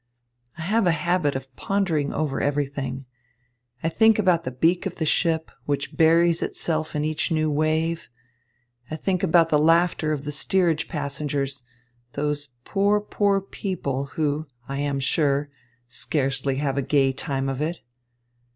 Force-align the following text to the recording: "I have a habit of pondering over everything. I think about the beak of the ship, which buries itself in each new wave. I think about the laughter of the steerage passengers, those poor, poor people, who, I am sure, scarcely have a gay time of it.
"I 0.57 0.63
have 0.63 0.87
a 0.87 0.91
habit 0.93 1.35
of 1.35 1.55
pondering 1.55 2.11
over 2.11 2.41
everything. 2.41 3.05
I 3.83 3.89
think 3.89 4.17
about 4.17 4.45
the 4.45 4.51
beak 4.51 4.87
of 4.87 4.95
the 4.95 5.05
ship, 5.05 5.51
which 5.67 5.95
buries 5.95 6.41
itself 6.41 6.95
in 6.95 7.05
each 7.05 7.29
new 7.29 7.51
wave. 7.51 8.09
I 8.89 8.95
think 8.95 9.21
about 9.21 9.49
the 9.49 9.59
laughter 9.59 10.11
of 10.11 10.25
the 10.25 10.31
steerage 10.31 10.87
passengers, 10.87 11.61
those 12.13 12.47
poor, 12.65 12.99
poor 12.99 13.39
people, 13.41 14.05
who, 14.17 14.47
I 14.67 14.79
am 14.79 14.99
sure, 14.99 15.51
scarcely 15.87 16.55
have 16.55 16.79
a 16.79 16.81
gay 16.81 17.13
time 17.13 17.47
of 17.47 17.61
it. 17.61 17.81